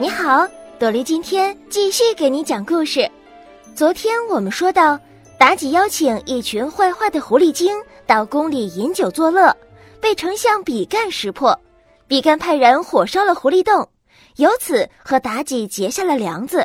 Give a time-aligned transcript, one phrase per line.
[0.00, 0.46] 你好，
[0.78, 3.10] 朵莉今天继续给你讲故事。
[3.74, 4.96] 昨天我们说到，
[5.40, 9.52] 妲己邀请一群坏坏的狐狸精到宫里饮酒作乐，
[10.00, 11.58] 被丞相比干识破。
[12.06, 13.88] 比干派人火烧了狐狸洞，
[14.36, 16.64] 由此和妲己结下了梁子。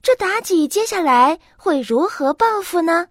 [0.00, 3.06] 这妲己接下来会如何报复呢？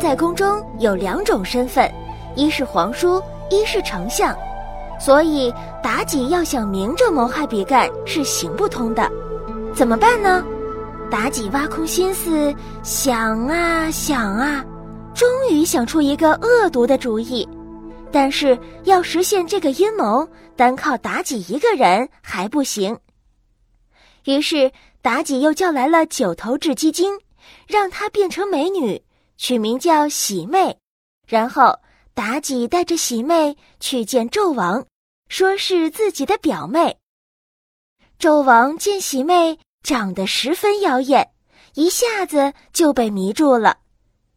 [0.00, 1.92] 在宫中有两种身份，
[2.34, 4.34] 一是皇叔，一是丞相，
[4.98, 5.52] 所以
[5.84, 9.08] 妲己要想明着谋害比干是行不通的。
[9.74, 10.42] 怎么办呢？
[11.10, 14.64] 妲己挖空心思想啊想啊，
[15.14, 17.46] 终于想出一个恶毒的主意。
[18.10, 20.26] 但是要实现这个阴谋，
[20.56, 22.96] 单靠妲己一个人还不行。
[24.24, 27.12] 于是妲己又叫来了九头雉鸡精，
[27.68, 29.00] 让她变成美女。
[29.40, 30.76] 取名叫喜妹，
[31.26, 31.74] 然后
[32.14, 34.86] 妲己带着喜妹去见纣王，
[35.30, 36.98] 说是自己的表妹。
[38.18, 41.30] 纣王见喜妹长得十分妖艳，
[41.72, 43.78] 一下子就被迷住了。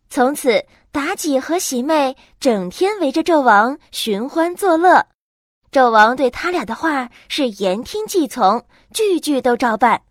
[0.09, 5.05] 从此，妲己和喜妹整天围着纣王寻欢作乐。
[5.69, 10.01] 纣王对他俩的话是言听计从，句句都照办。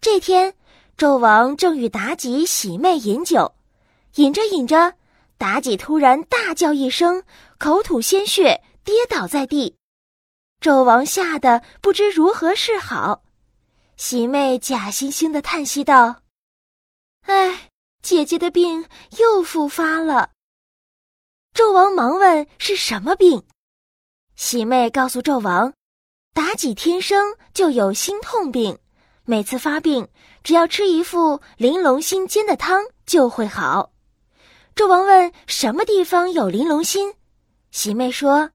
[0.00, 0.54] 这天，
[0.96, 3.52] 纣王正与妲己、喜妹饮酒。
[4.16, 4.94] 饮着饮着，
[5.38, 7.24] 妲己突然大叫一声，
[7.58, 9.76] 口吐鲜血，跌倒在地。
[10.60, 13.24] 纣王吓得不知如何是好。
[13.96, 16.22] 喜妹假惺惺的叹息道
[17.26, 17.70] ：“哎，
[18.02, 18.86] 姐姐的病
[19.18, 20.30] 又复发了。”
[21.52, 23.44] 纣王忙问是什么病。
[24.36, 25.74] 喜妹告诉纣王
[26.34, 28.78] ：“妲己天生就有心痛病，
[29.24, 30.08] 每次发病，
[30.44, 33.90] 只要吃一副玲珑心煎的汤就会好。”
[34.74, 37.14] 纣王问：“什么地方有玲珑心？”
[37.70, 38.50] 喜妹说：“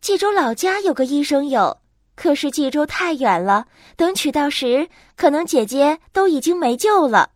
[0.00, 1.80] 冀州老家有个医生有，
[2.14, 7.32] 可是冀州太远了，等取到时，可能姐姐都已经没救了。”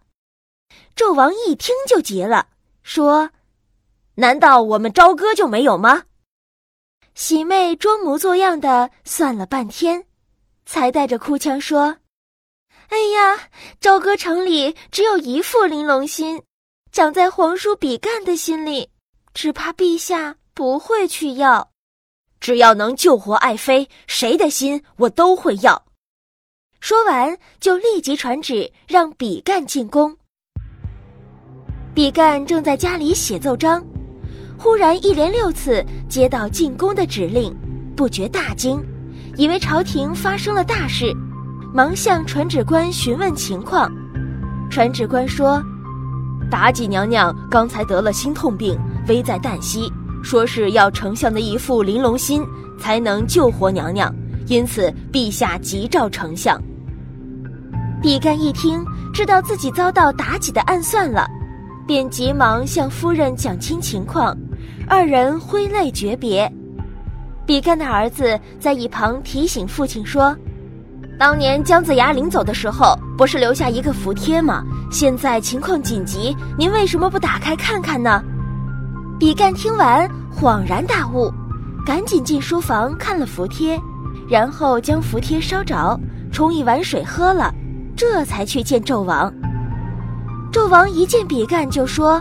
[0.95, 2.47] 纣王一听就急了，
[2.85, 3.31] 说
[4.15, 6.05] ：“难道我们朝歌就没有吗？”
[7.15, 10.07] 喜妹装模作样的算了半天，
[10.65, 11.97] 才带着哭腔说
[12.89, 13.49] ：“哎呀，
[13.81, 16.41] 朝歌城里只有一副玲珑心。”
[16.93, 18.87] 长在皇叔比干的心里，
[19.33, 21.71] 只怕陛下不会去要。
[22.39, 25.83] 只要能救活爱妃，谁的心我都会要。
[26.81, 30.15] 说完，就立即传旨让比干进宫。
[31.95, 33.83] 比干正在家里写奏章，
[34.59, 37.57] 忽然一连六次接到进宫的指令，
[37.97, 38.79] 不觉大惊，
[39.39, 41.11] 以为朝廷发生了大事，
[41.73, 43.91] 忙向传旨官询问情况。
[44.71, 45.65] 传旨官说。
[46.53, 49.91] 妲己娘娘刚才得了心痛病，危在旦夕，
[50.23, 52.45] 说是要丞相的一副玲珑心
[52.79, 54.15] 才能救活娘娘，
[54.49, 56.61] 因此陛下急召丞相。
[58.03, 61.27] 比干一听，知道自己遭到妲己的暗算了，
[61.87, 64.37] 便急忙向夫人讲清情况，
[64.87, 66.53] 二人挥泪诀别。
[67.47, 70.37] 比干的儿子在一旁提醒父亲说。
[71.23, 74.65] 当年姜子牙临走的时候，不是留下一个符贴吗？
[74.91, 78.21] 现在情况紧急，您为什么不打开看看呢？
[79.21, 81.33] 比干听完恍然大悟，
[81.87, 83.81] 赶紧进书房看了符贴，
[84.29, 85.97] 然后将符贴烧着，
[86.33, 87.55] 冲一碗水喝了，
[87.95, 89.33] 这才去见纣王。
[90.53, 92.21] 纣王一见比干就说：“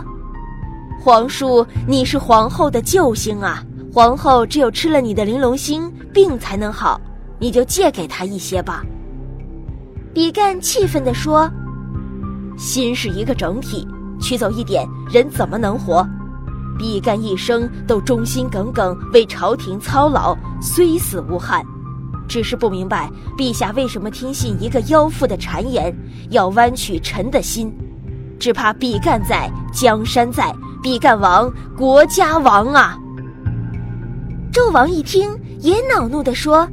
[1.02, 3.64] 皇叔，你是皇后的救星啊！
[3.92, 7.00] 皇后只有吃了你的玲珑心，病才能好。”
[7.42, 8.84] 你就借给他一些吧。”
[10.14, 11.50] 比干气愤地说
[12.56, 13.86] ，“心是一个整体，
[14.20, 16.06] 取走一点，人怎么能活？
[16.78, 21.64] 比干一生都忠心耿耿，为朝廷操劳，虽死无憾。
[22.28, 25.94] 只是不明白陛下为什么听信一个妖妇的谗言，
[26.30, 27.74] 要弯曲臣的心。
[28.38, 32.98] 只怕比干在，江山在，比干亡，国家亡啊！”
[34.52, 35.30] 纣王一听，
[35.60, 36.68] 也恼怒地说。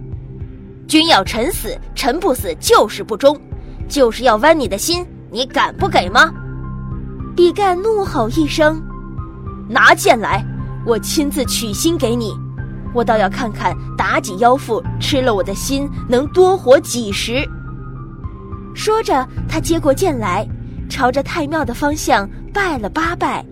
[0.89, 3.39] 君要臣死，臣不死就是不忠，
[3.87, 6.33] 就是要剜你的心，你敢不给吗？
[7.35, 8.81] 比干怒吼一声
[9.69, 10.43] ：“拿剑来，
[10.87, 12.33] 我亲自取心给你。
[12.91, 17.47] 我倒要看看妲己妖妇吃了我的心能多活几时。”
[18.73, 20.43] 说着，他接过剑来，
[20.89, 23.45] 朝着太庙的方向拜了八拜，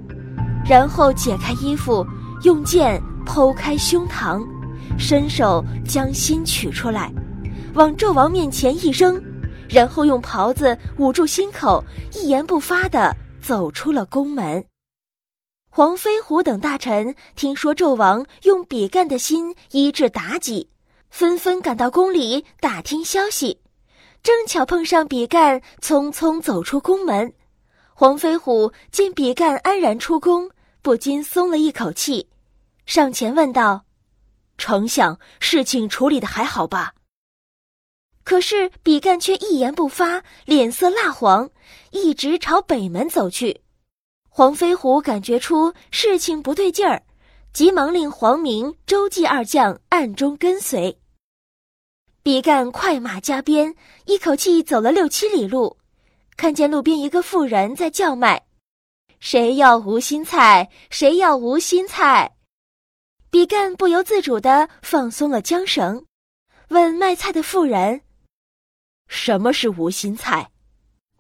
[0.68, 2.04] 然后解开衣服，
[2.42, 4.44] 用剑剖开胸膛，
[4.98, 7.14] 伸手将心取出来。
[7.78, 9.24] 往纣王面前一扔，
[9.70, 14.66] 然后用袍子捂住心口，一言不发地走出了宫门。
[15.70, 20.68] 黄飞虎等大臣听说纣王用比干的心医治妲己，
[21.12, 23.60] 纷纷赶到宫里打听消息。
[24.24, 27.32] 正巧碰上比干匆匆走出宫门，
[27.94, 30.50] 黄飞虎见比干安然出宫，
[30.82, 32.28] 不禁松了一口气，
[32.88, 33.86] 上前问道
[34.58, 36.96] ：“丞相，事情处理的还好吧？”
[38.28, 41.50] 可是比干却一言不发，脸色蜡黄，
[41.92, 43.62] 一直朝北门走去。
[44.28, 47.02] 黄飞虎感觉出事情不对劲儿，
[47.54, 51.00] 急忙令黄明、周记二将暗中跟随。
[52.22, 55.78] 比干快马加鞭，一口气走了六七里路，
[56.36, 58.44] 看见路边一个妇人在叫卖
[59.22, 60.70] ：“谁要无心菜？
[60.90, 62.36] 谁要无心菜？”
[63.32, 66.06] 比干不由自主地放松了缰绳，
[66.68, 68.02] 问卖菜的妇人。
[69.08, 70.52] 什么是无心菜？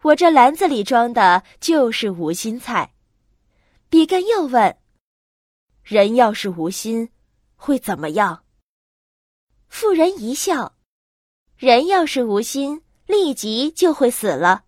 [0.03, 2.91] 我这篮子里装的就是无心菜。
[3.89, 4.77] 比干又问
[5.83, 7.09] ：“人要是无心，
[7.55, 8.43] 会怎么样？”
[9.69, 10.73] 妇人一笑
[11.57, 14.63] ：“人要是无心，立即就会死了。”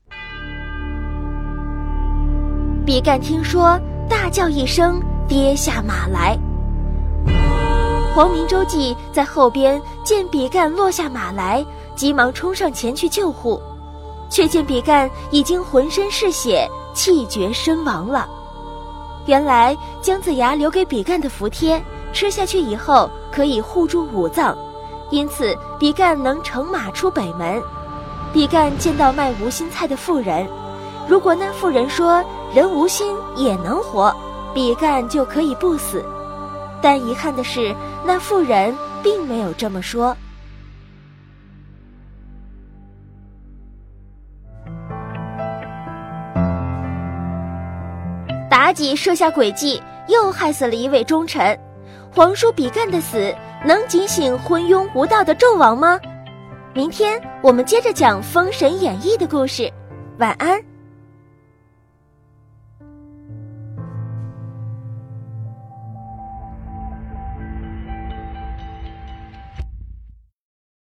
[2.86, 3.80] 比干听说，
[4.10, 6.38] 大叫一声，跌下马来。
[8.16, 11.64] 黄明、周记在后边见比干落下马来。
[12.00, 13.62] 急忙冲上前去救护，
[14.30, 18.26] 却见比干已经浑身是血，气绝身亡了。
[19.26, 24.58] 原来姜子牙留给比干的符贴，吃下去以后可以护住五脏，
[25.10, 27.62] 因此比干能乘马出北门。
[28.32, 30.48] 比干见到卖无心菜的妇人，
[31.06, 32.24] 如果那妇人说
[32.56, 34.16] 人无心也能活，
[34.54, 36.02] 比干就可以不死。
[36.82, 37.76] 但遗憾的是，
[38.06, 38.74] 那妇人
[39.04, 40.16] 并没有这么说。
[48.70, 51.60] 妲己设下诡计，又害死了一位忠臣。
[52.14, 53.34] 皇叔比干的死，
[53.66, 56.00] 能警醒昏庸无道的纣王吗？
[56.76, 59.72] 明天我们接着讲《封神演义》的故事。
[60.20, 60.69] 晚安。